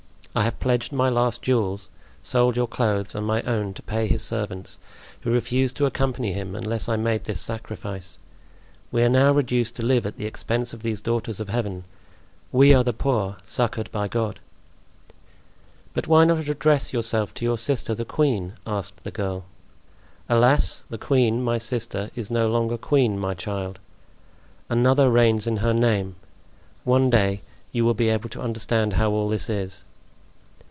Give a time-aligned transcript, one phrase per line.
[0.33, 1.89] I have pledged my last jewels,
[2.23, 4.79] sold your clothes and my own to pay his servants,
[5.19, 8.17] who refused to accompany him unless I made this sacrifice.
[8.93, 11.83] We are now reduced to live at the expense of these daughters of Heaven;
[12.49, 14.39] we are the poor, succored by God."
[15.93, 19.43] "But why not address yourself to your sister, the queen?" asked the girl.
[20.29, 20.85] "Alas!
[20.89, 23.79] the queen, my sister, is no longer queen, my child.
[24.69, 26.15] Another reigns in her name.
[26.85, 27.41] One day
[27.73, 29.83] you will be able to understand how all this is."